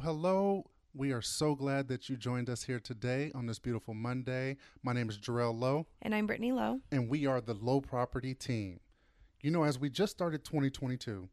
[0.00, 0.70] Hello, hello.
[0.94, 4.56] We are so glad that you joined us here today on this beautiful Monday.
[4.84, 6.80] My name is Jarrell Lowe, And I'm Brittany Lowe.
[6.92, 8.78] and we are the Low Property Team.
[9.42, 11.28] You know, as we just started 2022,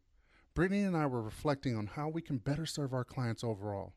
[0.54, 3.94] Brittany and I were reflecting on how we can better serve our clients overall.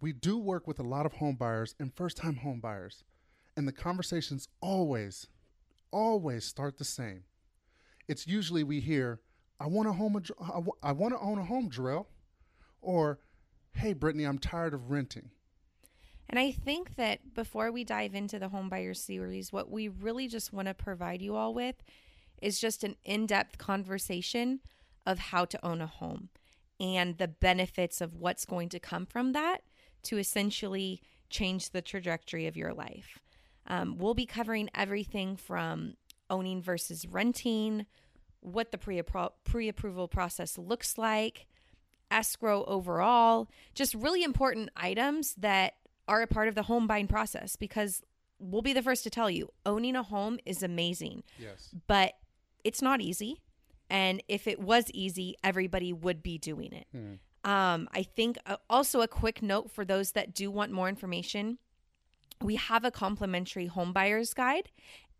[0.00, 3.02] We do work with a lot of home buyers and first time home buyers,
[3.56, 5.26] and the conversations always,
[5.90, 7.24] always start the same.
[8.06, 9.20] It's usually we hear,
[9.58, 10.22] I want a home,
[10.80, 12.06] I want to own a home, Jarrell.
[12.80, 13.18] Or,
[13.74, 15.30] hey, Brittany, I'm tired of renting.
[16.28, 20.26] And I think that before we dive into the home buyer series, what we really
[20.26, 21.76] just want to provide you all with
[22.40, 24.60] is just an in depth conversation
[25.06, 26.30] of how to own a home
[26.80, 29.62] and the benefits of what's going to come from that
[30.02, 33.18] to essentially change the trajectory of your life.
[33.66, 35.94] Um, we'll be covering everything from
[36.30, 37.86] owning versus renting,
[38.40, 41.46] what the pre approval process looks like,
[42.10, 45.74] escrow overall, just really important items that
[46.08, 48.02] are a part of the home buying process because
[48.38, 51.70] we'll be the first to tell you owning a home is amazing, Yes.
[51.86, 52.12] but
[52.62, 53.40] it's not easy.
[53.90, 56.86] And if it was easy, everybody would be doing it.
[57.48, 61.58] Um, I think uh, also a quick note for those that do want more information
[62.42, 64.68] we have a complimentary home buyers guide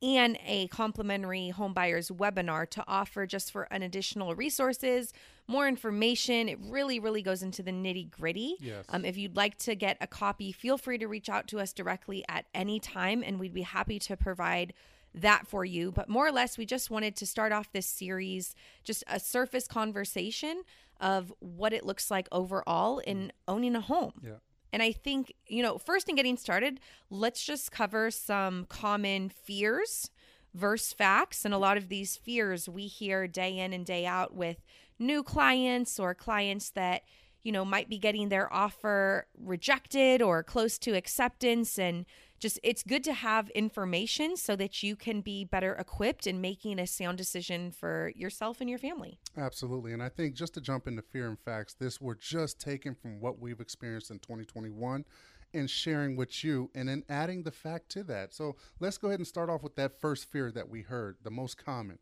[0.03, 5.13] and a complimentary home buyers webinar to offer just for an additional resources,
[5.47, 6.49] more information.
[6.49, 8.57] It really, really goes into the nitty gritty.
[8.61, 8.85] Yes.
[8.89, 11.73] Um, if you'd like to get a copy, feel free to reach out to us
[11.73, 14.75] directly at any time, and we'd be happy to provide
[15.15, 15.93] that for you.
[15.93, 19.67] But more or less, we just wanted to start off this series, just a surface
[19.67, 20.63] conversation
[21.01, 24.13] of what it looks like overall in owning a home.
[24.23, 24.35] Yeah.
[24.75, 30.11] And I think, you know, first in getting started, let's just cover some common fears
[30.53, 31.45] versus facts.
[31.45, 34.65] And a lot of these fears we hear day in and day out with
[34.99, 37.03] new clients or clients that,
[37.45, 41.79] you know, might be getting their offer rejected or close to acceptance.
[41.79, 42.07] And
[42.41, 46.79] just it's good to have information so that you can be better equipped in making
[46.79, 49.19] a sound decision for yourself and your family.
[49.37, 49.93] Absolutely.
[49.93, 53.21] And I think just to jump into fear and facts, this we're just taking from
[53.21, 55.05] what we've experienced in 2021
[55.53, 58.35] and sharing with you and then adding the fact to that.
[58.35, 61.31] So let's go ahead and start off with that first fear that we heard, the
[61.31, 61.99] most common.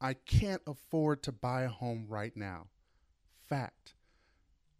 [0.00, 2.68] I can't afford to buy a home right now.
[3.48, 3.94] Fact.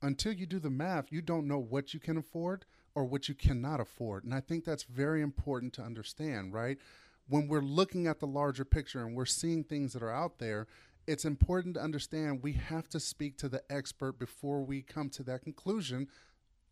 [0.00, 2.64] Until you do the math, you don't know what you can afford
[2.94, 4.24] or what you cannot afford.
[4.24, 6.78] And I think that's very important to understand, right?
[7.28, 10.66] When we're looking at the larger picture and we're seeing things that are out there,
[11.06, 15.22] it's important to understand we have to speak to the expert before we come to
[15.24, 16.08] that conclusion.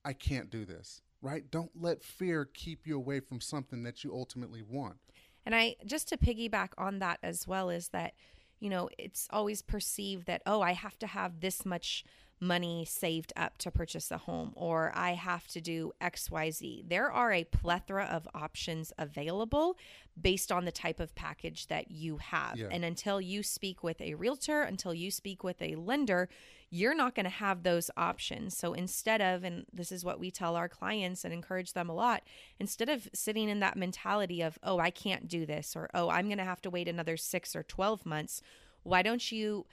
[0.04, 1.50] I can't do this, right?
[1.50, 4.98] Don't let fear keep you away from something that you ultimately want.
[5.44, 8.14] And I just to piggyback on that as well is that,
[8.60, 12.04] you know, it's always perceived that, oh, I have to have this much
[12.40, 16.88] money saved up to purchase a home or I have to do XYZ.
[16.88, 19.76] There are a plethora of options available
[20.20, 22.56] based on the type of package that you have.
[22.56, 22.68] Yeah.
[22.70, 26.28] And until you speak with a realtor, until you speak with a lender,
[26.70, 28.56] you're not going to have those options.
[28.56, 31.94] So instead of, and this is what we tell our clients and encourage them a
[31.94, 32.22] lot,
[32.58, 36.26] instead of sitting in that mentality of, oh, I can't do this, or oh, I'm
[36.26, 38.42] going to have to wait another six or 12 months,
[38.82, 39.66] why don't you,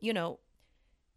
[0.00, 0.40] you know,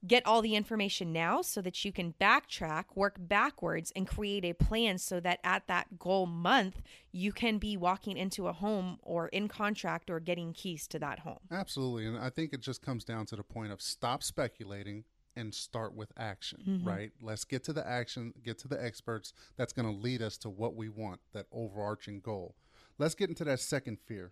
[0.05, 4.53] get all the information now so that you can backtrack, work backwards, and create a
[4.53, 6.81] plan so that at that goal month,
[7.11, 11.19] you can be walking into a home or in contract or getting keys to that
[11.19, 11.39] home.
[11.51, 12.05] Absolutely.
[12.05, 15.05] And I think it just comes down to the point of stop speculating
[15.35, 16.87] and start with action, mm-hmm.
[16.87, 17.11] right?
[17.21, 19.33] Let's get to the action, get to the experts.
[19.57, 22.55] That's going to lead us to what we want, that overarching goal.
[22.99, 24.31] Let's get into that second fear.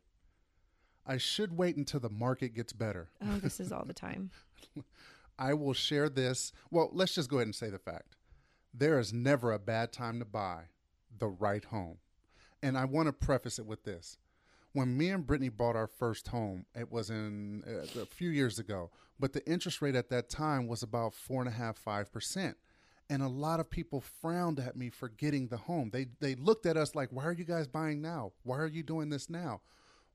[1.06, 3.10] I should wait until the market gets better.
[3.24, 4.30] Oh, this is all the time.
[5.38, 6.54] I will share this.
[6.69, 8.16] Well, let's just go ahead and say the fact.
[8.74, 10.66] There is never a bad time to buy
[11.18, 11.98] the right home.
[12.63, 14.18] And I want to preface it with this.
[14.74, 18.57] When me and Brittany bought our first home, it was in uh, a few years
[18.60, 22.12] ago, but the interest rate at that time was about four and a half, five
[22.12, 22.56] percent.
[23.10, 25.89] And a lot of people frowned at me for getting the home.
[25.92, 28.31] They they looked at us like, "Why are you guys buying now?
[28.44, 29.60] Why are you doing this now?"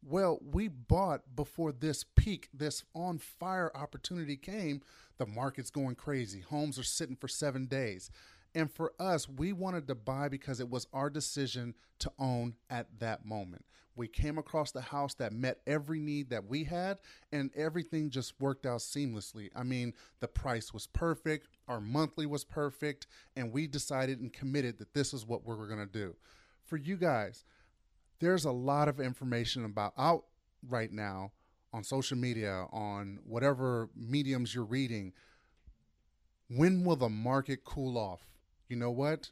[0.09, 4.83] Well, we bought before this peak, this on fire opportunity came.
[5.19, 6.39] The market's going crazy.
[6.43, 8.13] Homes are sitting for seven days.
[8.55, 12.87] And for us, we wanted to buy because it was our decision to own at
[13.01, 13.65] that moment.
[13.97, 16.99] We came across the house that met every need that we had,
[17.33, 19.51] and everything just worked out seamlessly.
[19.57, 24.79] I mean, the price was perfect, our monthly was perfect, and we decided and committed
[24.79, 26.15] that this is what we were going to do.
[26.63, 27.45] For you guys,
[28.21, 30.25] there's a lot of information about out
[30.69, 31.33] right now
[31.73, 35.13] on social media, on whatever mediums you're reading.
[36.49, 38.21] When will the market cool off?
[38.69, 39.31] You know what?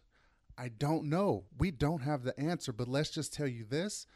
[0.57, 1.45] I don't know.
[1.59, 4.07] We don't have the answer, but let's just tell you this.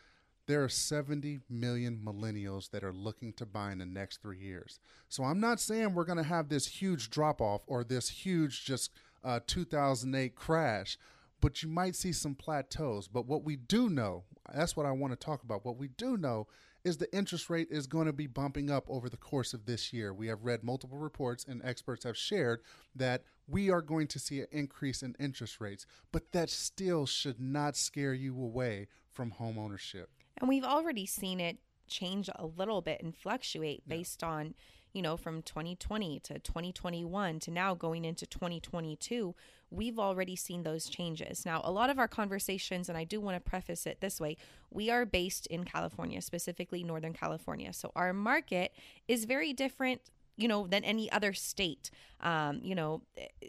[0.47, 4.79] There are 70 million millennials that are looking to buy in the next three years.
[5.09, 8.65] So I'm not saying we're going to have this huge drop off or this huge
[8.65, 8.91] just
[9.23, 10.97] uh, 2008 crash,
[11.41, 13.09] but you might see some plateaus.
[13.09, 14.25] But what we do know,
[14.55, 15.65] that's what I want to talk about.
[15.65, 16.47] What we do know
[16.85, 19.93] is the interest rate is going to be bumping up over the course of this
[19.93, 20.13] year.
[20.13, 22.63] We have read multiple reports and experts have shared
[22.95, 27.41] that we are going to see an increase in interest rates, but that still should
[27.41, 30.11] not scare you away from home ownership.
[30.39, 31.59] And we've already seen it
[31.89, 34.29] change a little bit and fluctuate based yeah.
[34.29, 34.55] on,
[34.93, 39.35] you know, from 2020 to 2021 to now going into 2022.
[39.71, 41.45] We've already seen those changes.
[41.45, 44.37] Now, a lot of our conversations, and I do want to preface it this way
[44.71, 47.73] we are based in California, specifically Northern California.
[47.73, 48.73] So our market
[49.07, 50.03] is very different
[50.39, 51.91] you know, than any other state.
[52.21, 53.03] Um, you know,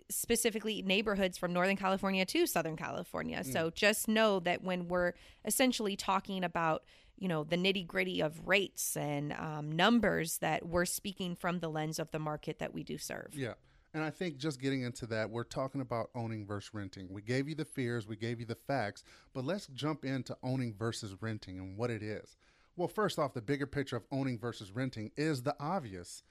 [0.09, 3.39] specifically neighborhoods from Northern California to Southern California.
[3.39, 3.53] Mm.
[3.53, 5.13] So just know that when we're
[5.45, 6.83] essentially talking about,
[7.17, 11.69] you know, the nitty gritty of rates and um, numbers, that we're speaking from the
[11.69, 13.29] lens of the market that we do serve.
[13.33, 13.53] Yeah.
[13.93, 17.07] And I think just getting into that, we're talking about owning versus renting.
[17.09, 19.03] We gave you the fears, we gave you the facts,
[19.33, 22.37] but let's jump into owning versus renting and what it is.
[22.75, 26.23] Well, first off, the bigger picture of owning versus renting is the obvious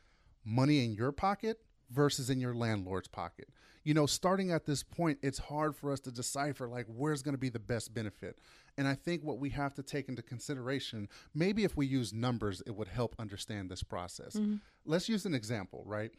[0.45, 1.61] money in your pocket
[1.91, 3.49] versus in your landlord's pocket.
[3.85, 7.35] You know, starting at this point, it's hard for us to decipher like where's going
[7.35, 8.39] to be the best benefit.
[8.77, 12.63] And I think what we have to take into consideration, maybe if we use numbers,
[12.67, 14.37] it would help understand this process.
[14.37, 14.57] Mm-hmm.
[14.85, 16.13] Let's use an example, right?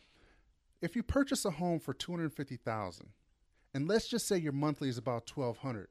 [0.82, 3.10] If you purchase a home for 250,000
[3.74, 5.88] and let's just say your monthly is about 1200,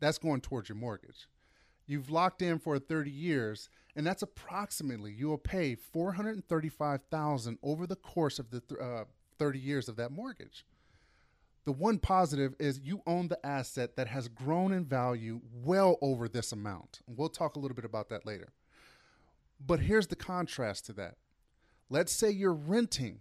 [0.00, 1.28] that's going towards your mortgage.
[1.86, 7.96] You've locked in for 30 years and that's approximately you will pay 435,000 over the
[7.96, 9.04] course of the th- uh,
[9.38, 10.66] 30 years of that mortgage.
[11.64, 16.28] The one positive is you own the asset that has grown in value well over
[16.28, 17.00] this amount.
[17.06, 18.52] And we'll talk a little bit about that later.
[19.64, 21.16] But here's the contrast to that.
[21.90, 23.20] Let's say you're renting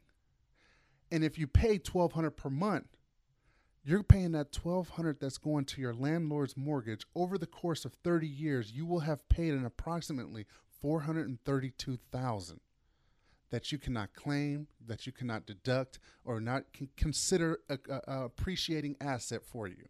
[1.11, 2.97] and if you pay 1200 per month,
[3.83, 8.27] you're paying that 1200 that's going to your landlord's mortgage over the course of 30
[8.27, 10.45] years you will have paid an approximately
[10.81, 12.59] 432,000
[13.49, 16.63] that you cannot claim, that you cannot deduct, or not
[16.97, 19.87] consider a, a, a, appreciating asset for you.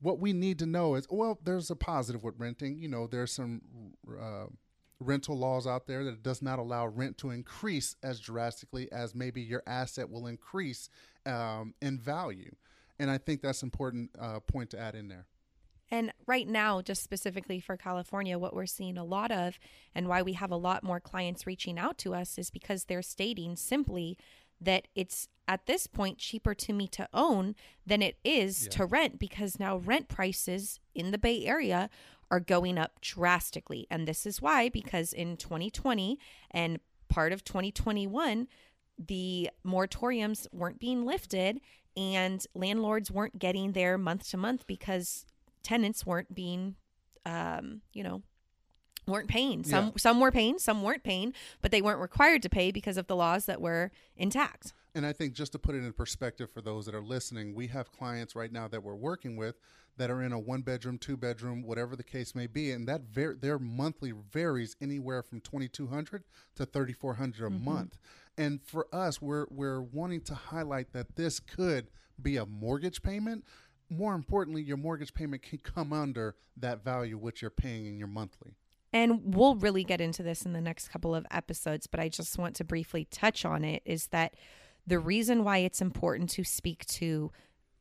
[0.00, 2.78] What we need to know is, well, there's a positive with renting.
[2.78, 3.62] You know, there's some
[4.20, 4.46] uh,
[5.00, 9.42] rental laws out there that does not allow rent to increase as drastically as maybe
[9.42, 10.88] your asset will increase
[11.26, 12.54] um, in value.
[12.98, 15.26] And I think that's an important uh, point to add in there.
[15.90, 19.58] And right now, just specifically for California, what we're seeing a lot of
[19.94, 23.02] and why we have a lot more clients reaching out to us is because they're
[23.02, 24.18] stating simply
[24.60, 27.54] that it's at this point cheaper to me to own
[27.86, 28.70] than it is yeah.
[28.70, 31.88] to rent because now rent prices in the Bay Area
[32.30, 33.86] are going up drastically.
[33.90, 36.18] And this is why, because in 2020
[36.50, 38.48] and part of 2021,
[38.98, 41.60] the moratoriums weren't being lifted
[41.96, 45.24] and landlords weren't getting their month to month because
[45.62, 46.76] tenants weren't being,
[47.24, 48.22] um, you know,
[49.06, 49.64] weren't paying.
[49.64, 49.92] Some yeah.
[49.96, 53.16] some were paying, some weren't paying, but they weren't required to pay because of the
[53.16, 54.72] laws that were intact.
[54.94, 57.66] And I think just to put it in perspective for those that are listening, we
[57.68, 59.56] have clients right now that we're working with
[59.96, 63.02] that are in a one bedroom, two bedroom, whatever the case may be, and that
[63.02, 66.24] ver- their monthly varies anywhere from twenty two hundred
[66.54, 67.64] to thirty four hundred a mm-hmm.
[67.64, 67.98] month.
[68.38, 71.88] And for us, we're we're wanting to highlight that this could
[72.20, 73.44] be a mortgage payment,
[73.90, 78.08] more importantly, your mortgage payment can come under that value which you're paying in your
[78.08, 78.54] monthly.
[78.92, 82.38] And we'll really get into this in the next couple of episodes, but I just
[82.38, 84.34] want to briefly touch on it is that
[84.86, 87.30] the reason why it's important to speak to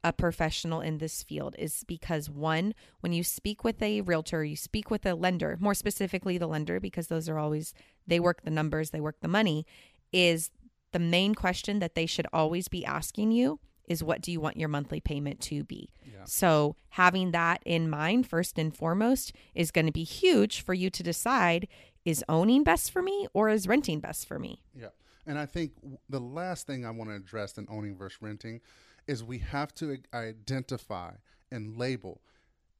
[0.06, 4.56] a professional in this field is because one, when you speak with a realtor, you
[4.56, 7.74] speak with a lender, more specifically the lender, because those are always,
[8.06, 9.66] they work the numbers, they work the money,
[10.14, 10.52] is
[10.92, 14.58] the main question that they should always be asking you is what do you want
[14.58, 15.90] your monthly payment to be.
[16.06, 16.24] Yeah.
[16.26, 20.92] So, having that in mind first and foremost is going to be huge for you
[20.92, 21.68] to decide
[22.04, 24.62] is owning best for me or is renting best for me?
[24.76, 24.90] Yeah.
[25.26, 25.72] And I think
[26.10, 28.62] the last thing I want to address in owning versus renting
[29.08, 31.12] is we have to identify
[31.52, 32.22] and label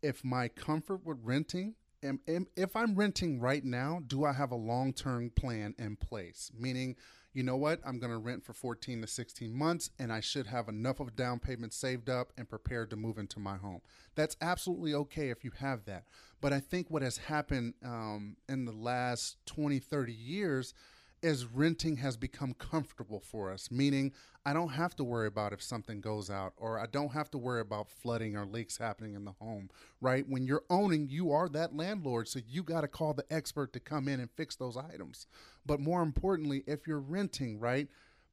[0.02, 4.52] if my comfort with renting am, am, if I'm renting right now, do I have
[4.52, 6.52] a long-term plan in place?
[6.58, 6.96] Meaning,
[7.34, 7.80] you know what?
[7.86, 11.16] I'm going to rent for 14 to 16 months and I should have enough of
[11.16, 13.82] down payment saved up and prepared to move into my home.
[14.16, 16.06] That's absolutely okay if you have that.
[16.40, 20.74] But I think what has happened um, in the last 20, 30 years
[21.26, 24.14] is renting has become comfortable for us, meaning
[24.46, 27.40] I don't have to worry about if something goes out or I don't have to
[27.40, 30.24] worry about flooding or leaks happening in the home, right?
[30.30, 33.80] When you're owning, you are that landlord, so you got to call the expert to
[33.80, 35.26] come in and fix those items.
[35.66, 37.88] But more importantly, if you're renting, right,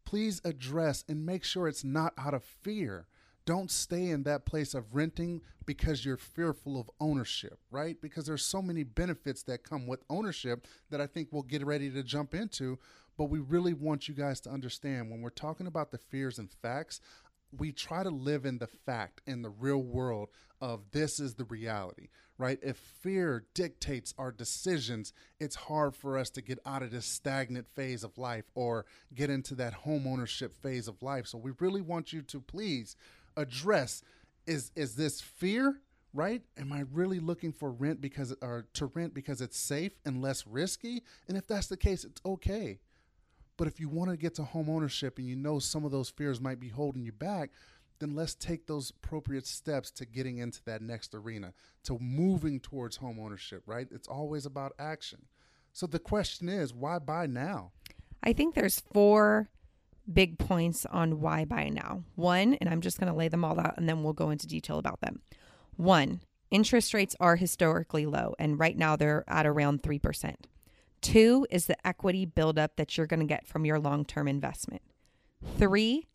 [0.04, 3.06] please address and make sure it's not out of fear
[3.44, 8.00] don't stay in that place of renting because you're fearful of ownership, right?
[8.00, 11.90] Because there's so many benefits that come with ownership that I think we'll get ready
[11.90, 12.78] to jump into.
[13.18, 16.50] But we really want you guys to understand when we're talking about the fears and
[16.50, 17.00] facts,
[17.56, 20.30] we try to live in the fact in the real world
[20.60, 22.08] of this is the reality,
[22.38, 22.58] right?
[22.62, 27.66] If fear dictates our decisions, it's hard for us to get out of this stagnant
[27.74, 31.26] phase of life or get into that home ownership phase of life.
[31.26, 32.96] So we really want you to please
[33.36, 34.02] address
[34.46, 35.80] is is this fear
[36.14, 36.42] right?
[36.58, 40.46] Am i really looking for rent because or to rent because it's safe and less
[40.46, 41.02] risky?
[41.28, 42.80] And if that's the case it's okay.
[43.56, 46.10] But if you want to get to home ownership and you know some of those
[46.10, 47.50] fears might be holding you back
[47.98, 52.96] then let's take those appropriate steps to getting into that next arena to moving towards
[52.96, 53.86] home ownership right?
[53.90, 55.26] It's always about action.
[55.72, 57.70] So the question is why buy now?
[58.22, 59.48] I think there's four
[60.10, 62.04] big points on why buy now.
[62.14, 64.46] One, and I'm just going to lay them all out and then we'll go into
[64.46, 65.20] detail about them.
[65.76, 70.34] One, interest rates are historically low, and right now they're at around 3%.
[71.00, 74.82] Two is the equity buildup that you're going to get from your long term investment.
[75.58, 76.06] Three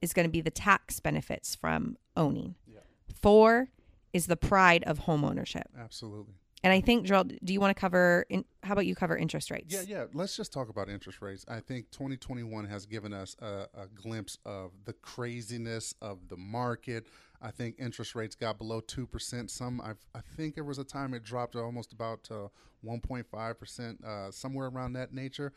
[0.00, 2.54] is going to be the tax benefits from owning.
[2.66, 2.80] Yeah.
[3.20, 3.70] Four
[4.12, 5.66] is the pride of home ownership.
[5.76, 6.34] Absolutely.
[6.64, 8.26] And I think, Jarrell, do you want to cover?
[8.28, 9.72] In, how about you cover interest rates?
[9.72, 10.04] Yeah, yeah.
[10.12, 11.44] Let's just talk about interest rates.
[11.48, 17.06] I think 2021 has given us a, a glimpse of the craziness of the market.
[17.40, 19.50] I think interest rates got below two percent.
[19.50, 22.48] Some, I've, i think there was a time it dropped almost about uh,
[22.84, 25.52] 1.5 percent, uh, somewhere around that nature.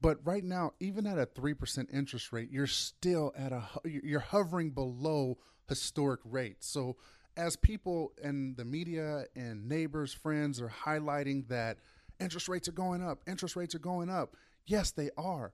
[0.00, 4.20] But right now, even at a three percent interest rate, you're still at a you're
[4.20, 6.66] hovering below historic rates.
[6.66, 6.96] So
[7.36, 11.78] as people in the media and neighbors, friends are highlighting that
[12.20, 14.36] interest rates are going up, interest rates are going up.
[14.66, 15.52] Yes, they are.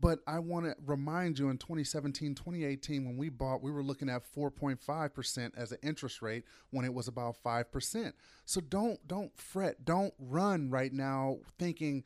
[0.00, 4.08] But I want to remind you in 2017, 2018, when we bought, we were looking
[4.08, 8.12] at 4.5% as an interest rate when it was about 5%.
[8.44, 12.02] So don't don't fret, don't run right now thinking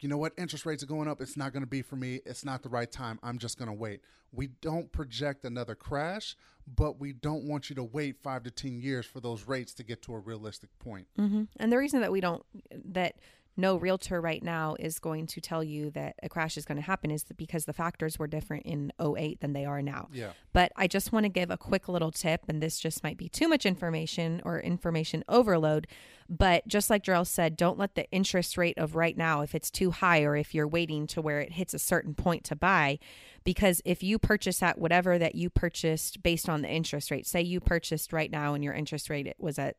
[0.00, 1.20] you know what, interest rates are going up.
[1.20, 2.20] It's not going to be for me.
[2.24, 3.18] It's not the right time.
[3.22, 4.00] I'm just going to wait.
[4.32, 8.80] We don't project another crash, but we don't want you to wait five to 10
[8.80, 11.06] years for those rates to get to a realistic point.
[11.18, 11.44] Mm-hmm.
[11.56, 12.44] And the reason that we don't,
[12.92, 13.16] that
[13.58, 16.82] no realtor right now is going to tell you that a crash is going to
[16.82, 20.08] happen is because the factors were different in 08 than they are now.
[20.12, 20.30] Yeah.
[20.52, 23.28] But I just want to give a quick little tip, and this just might be
[23.28, 25.86] too much information or information overload.
[26.28, 29.70] But just like Jarrell said, don't let the interest rate of right now, if it's
[29.70, 32.98] too high or if you're waiting to where it hits a certain point to buy,
[33.44, 37.40] because if you purchase at whatever that you purchased based on the interest rate, say
[37.40, 39.76] you purchased right now and your interest rate was at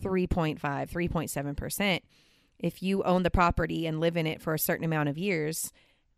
[0.00, 2.00] 3.5, 3.7%,
[2.58, 5.72] if you own the property and live in it for a certain amount of years,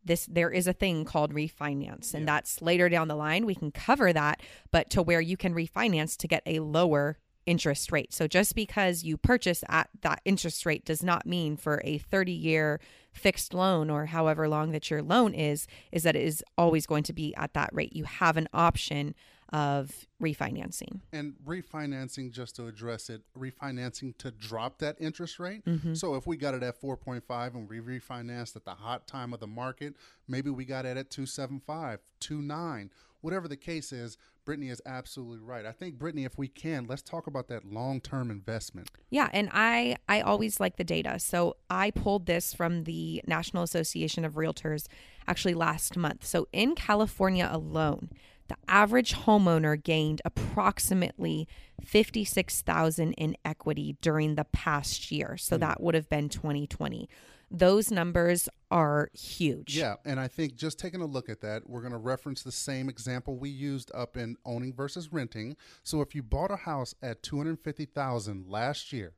[0.04, 2.34] this there is a thing called refinance and yeah.
[2.34, 4.40] that's later down the line we can cover that
[4.70, 7.18] but to where you can refinance to get a lower
[7.48, 8.12] interest rate.
[8.12, 12.30] So just because you purchase at that interest rate does not mean for a 30
[12.30, 12.78] year
[13.10, 17.04] fixed loan or however long that your loan is is that it is always going
[17.04, 17.96] to be at that rate.
[17.96, 19.14] You have an option
[19.52, 21.00] of refinancing.
[21.12, 25.64] And refinancing, just to address it, refinancing to drop that interest rate.
[25.64, 25.94] Mm-hmm.
[25.94, 29.40] So if we got it at 4.5 and we refinanced at the hot time of
[29.40, 29.94] the market,
[30.26, 32.90] maybe we got it at 275, 29,
[33.20, 34.18] whatever the case is.
[34.44, 35.66] Brittany is absolutely right.
[35.66, 38.88] I think Brittany, if we can, let's talk about that long-term investment.
[39.10, 41.18] Yeah, and I I always like the data.
[41.18, 44.86] So I pulled this from the National Association of Realtors
[45.26, 46.26] actually last month.
[46.26, 48.08] So in California alone,
[48.48, 51.46] the average homeowner gained approximately
[51.84, 55.36] 56,000 in equity during the past year.
[55.36, 55.60] So mm.
[55.60, 57.08] that would have been 2020.
[57.50, 59.74] those numbers are huge.
[59.76, 62.52] Yeah, and I think just taking a look at that, we're going to reference the
[62.52, 65.56] same example we used up in owning versus renting.
[65.82, 69.14] So if you bought a house at 250,000 last year,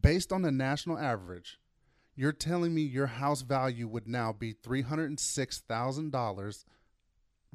[0.00, 1.58] based on the national average,
[2.14, 6.64] you're telling me your house value would now be $306,000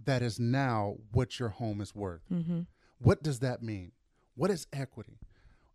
[0.06, 2.22] that is now what your home is worth.
[2.32, 2.62] Mm-hmm.
[3.00, 3.92] What does that mean?
[4.36, 5.20] What is equity?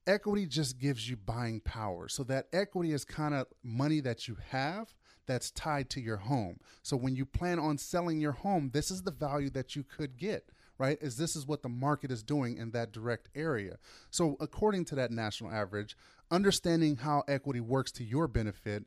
[0.07, 2.09] Equity just gives you buying power.
[2.09, 4.95] So that equity is kind of money that you have
[5.27, 6.59] that's tied to your home.
[6.83, 10.19] So when you plan on selling your home, this is the value that you could
[10.19, 10.99] get, right?
[11.01, 13.79] Is this is what the market is doing in that direct area.
[14.11, 15.97] So according to that national average,
[16.31, 18.85] understanding how equity works to your benefit,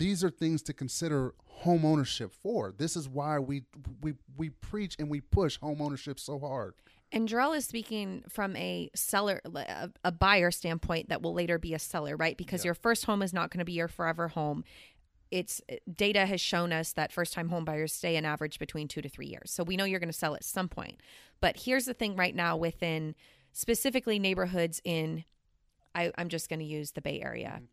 [0.00, 2.72] these are things to consider home ownership for.
[2.76, 3.64] This is why we
[4.00, 6.72] we we preach and we push home ownership so hard.
[7.12, 11.74] And Jarrell is speaking from a seller, a, a buyer standpoint that will later be
[11.74, 12.36] a seller, right?
[12.36, 12.68] Because Yeah.
[12.68, 14.64] your first home is not going to be your forever home.
[15.30, 15.60] It's
[15.94, 19.08] data has shown us that first time home buyers stay an average between two to
[19.08, 19.50] three years.
[19.50, 21.00] So we know you're going to sell at some point.
[21.40, 23.14] But here's the thing right now within
[23.52, 25.24] specifically neighborhoods in,
[25.94, 27.64] I, I'm just going to use the Bay Area, mm-hmm.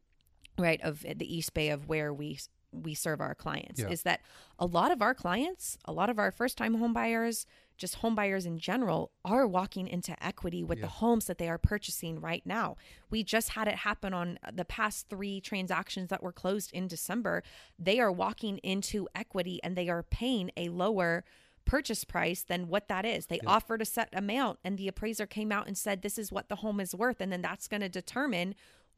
[0.58, 0.80] Right?
[0.82, 2.40] Of the East Bay of where we
[2.74, 3.88] we serve our clients Yeah.
[3.90, 4.22] is that
[4.60, 7.46] a lot of our clients, a lot of our first time home buyers,
[7.78, 11.58] just home buyers in general are walking into equity with the homes that they are
[11.58, 12.76] purchasing right now.
[13.10, 17.42] We just had it happen on the past 3 transactions that were closed in December.
[17.80, 21.24] They are walking into equity and they are paying a lower
[21.66, 23.28] purchase price than what that is.
[23.28, 26.50] They offered a set amount and the appraiser came out and said this is what
[26.50, 28.56] the home is worth and then that's going to determine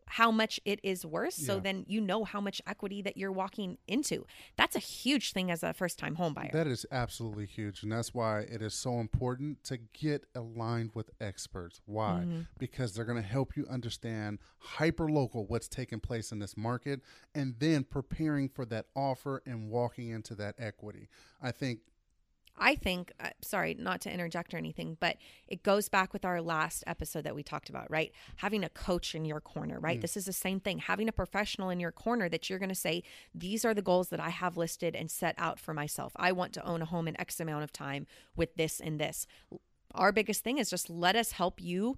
[0.09, 3.77] how much it is worth so then you know how much equity that you're walking
[3.87, 4.25] into.
[4.57, 6.49] That's a huge thing as a first time home buyer.
[6.51, 7.83] That is absolutely huge.
[7.83, 11.79] And that's why it is so important to get aligned with experts.
[11.85, 12.23] Why?
[12.25, 12.41] Mm-hmm.
[12.57, 17.01] Because they're going to help you understand hyper local what's taking place in this market
[17.35, 21.07] and then preparing for that offer and walking into that equity.
[21.41, 21.81] I think
[22.59, 26.41] I think, uh, sorry, not to interject or anything, but it goes back with our
[26.41, 28.11] last episode that we talked about, right?
[28.37, 29.99] Having a coach in your corner, right?
[30.01, 30.79] This is the same thing.
[30.79, 34.09] Having a professional in your corner that you're going to say, these are the goals
[34.09, 36.11] that I have listed and set out for myself.
[36.15, 39.25] I want to own a home in X amount of time with this and this.
[39.95, 41.97] Our biggest thing is just let us help you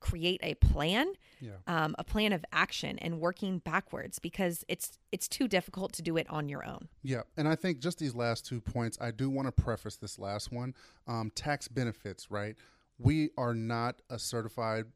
[0.00, 1.52] create a plan Yeah.
[1.66, 6.16] um, a plan of action and working backwards because it's it's too difficult to do
[6.16, 9.28] it on your own Yeah, and I think just these last two points, I do
[9.30, 10.74] want to preface this last one.
[11.06, 12.56] Um, tax benefits, right?
[12.98, 14.86] We are not a certified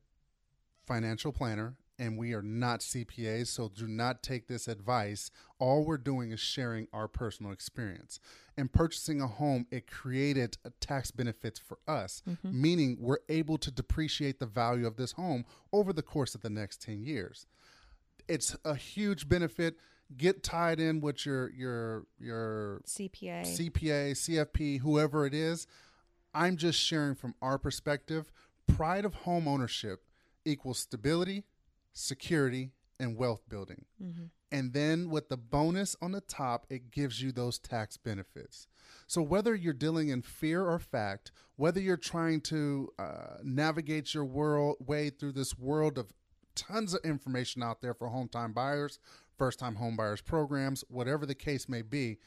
[0.87, 5.31] financial planner and we are not CPAs, so do not take this advice.
[5.59, 8.19] All we're doing is sharing our personal experience.
[8.57, 12.61] And purchasing a home, it created a tax benefits for us, mm-hmm.
[12.61, 16.51] meaning we're able to depreciate the value of this home over the course of the
[16.51, 17.47] next 10 years
[18.29, 19.77] it's a huge benefit.
[20.17, 25.67] Get tied in with your your your cpa CPA, CFP, whoever it is.
[26.35, 28.31] I'm just sharing from our perspective.
[28.67, 30.05] Pride of home ownership
[30.45, 31.45] equals stability,
[31.93, 33.85] security, and wealth building.
[34.53, 38.69] And then with the bonus on the top, it gives you those tax benefits.
[39.07, 44.25] So whether you're dealing in fear or fact, whether you're trying to uh, navigate your
[44.25, 46.13] world way through this world of
[46.55, 48.99] tons of information out there for home time buyers,
[49.37, 52.19] first time home buyers programs, whatever the case may be,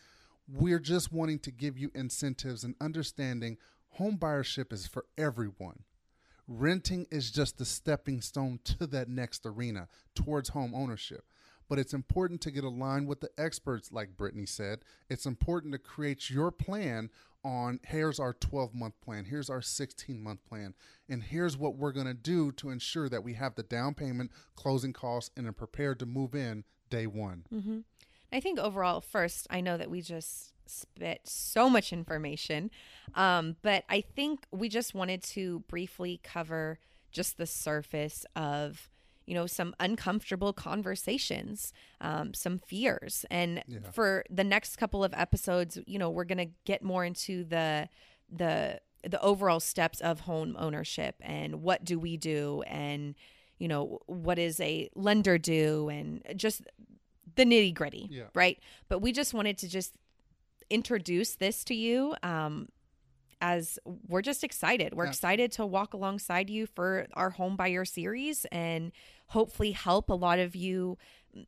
[0.47, 3.57] we're just wanting to give you incentives and understanding
[3.91, 5.83] home buyership is for everyone.
[6.47, 11.25] Renting is just the stepping stone to that next arena towards home ownership.
[11.67, 14.79] But it's important to get aligned with the experts, like Brittany said.
[15.09, 17.09] It's important to create your plan
[17.43, 20.73] on here's our 12 month plan, here's our 16 month plan,
[21.07, 24.31] and here's what we're going to do to ensure that we have the down payment,
[24.55, 27.45] closing costs, and are prepared to move in day one.
[27.53, 27.79] Mm-hmm.
[28.35, 32.69] I think overall, first, I know that we just spit so much information,
[33.13, 36.79] um, but I think we just wanted to briefly cover
[37.11, 38.89] just the surface of
[39.25, 43.79] you know some uncomfortable conversations um, some fears and Yeah.
[43.91, 47.89] for the next couple of episodes you know we're gonna get more into the
[48.29, 53.15] the the overall steps of home ownership and what do we do and
[53.57, 56.61] you know what is a lender do and just
[57.35, 58.25] the nitty gritty Yeah.
[58.33, 59.95] right but we just wanted to just
[60.69, 62.67] introduce this to you um
[63.41, 65.09] as we're just excited we're Yeah.
[65.11, 68.91] excited to walk alongside you for our home buyer series and
[69.27, 70.97] hopefully help a lot of you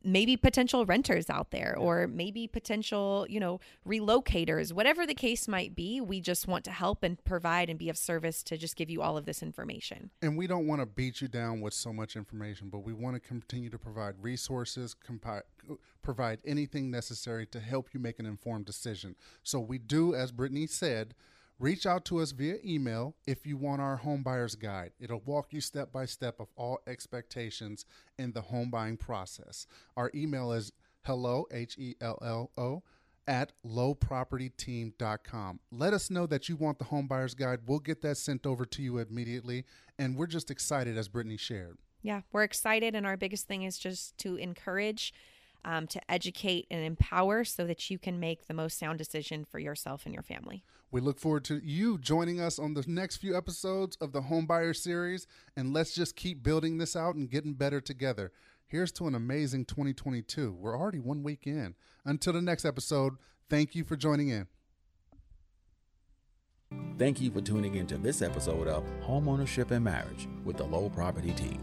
[0.02, 5.74] maybe potential renters out there or maybe potential, you know, relocators, whatever the case might
[5.74, 6.00] be.
[6.00, 9.02] We just want to help and provide and be of service to just give you
[9.02, 10.10] all of this information.
[10.22, 13.14] And we don't want to beat you down with so much information, but we want
[13.14, 15.42] to continue to provide resources, compi-
[16.02, 19.14] provide anything necessary to help you make an informed decision.
[19.42, 21.14] So we do, as Brittany said,
[21.60, 24.92] Reach out to us via email if you want our home buyer's guide.
[25.00, 27.84] It'll walk you step by step of all expectations
[28.16, 29.66] in the home buying process.
[29.96, 30.70] Our email is
[31.04, 32.84] hello, H E L L O,
[33.26, 35.58] at lowpropertyteam.com.
[35.72, 37.62] Let us know that you want the home buyer's guide.
[37.66, 39.64] We'll get that sent over to you immediately.
[39.98, 41.78] And we're just excited, as Brittany shared.
[42.02, 42.94] Yeah, we're excited.
[42.94, 45.12] And our biggest thing is just to encourage.
[45.64, 49.58] Um, to educate and empower so that you can make the most sound decision for
[49.58, 50.62] yourself and your family.
[50.90, 54.74] We look forward to you joining us on the next few episodes of the Homebuyer
[54.74, 58.32] series, and let's just keep building this out and getting better together.
[58.66, 60.52] Here's to an amazing 2022.
[60.52, 61.74] We're already one week in.
[62.04, 63.14] Until the next episode,
[63.50, 64.46] thank you for joining in.
[66.98, 70.88] Thank you for tuning in to this episode of Homeownership and Marriage with the Low
[70.90, 71.60] Property Team.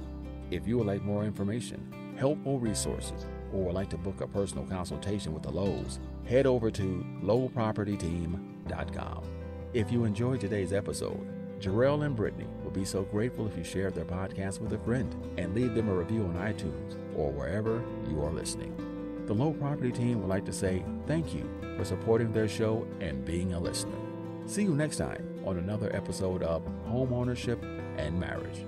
[0.50, 3.26] If you would like more information, helpful resources,
[3.56, 9.24] or would like to book a personal consultation with the Lows, head over to lowpropertyteam.com.
[9.74, 11.26] If you enjoyed today's episode,
[11.60, 15.16] Jarrell and Brittany would be so grateful if you shared their podcast with a friend
[15.38, 18.76] and leave them a review on iTunes or wherever you are listening.
[19.26, 23.26] The Low Property Team would like to say thank you for supporting their show and
[23.26, 23.98] being a listener.
[24.46, 27.64] See you next time on another episode of Homeownership
[27.98, 28.66] and Marriage.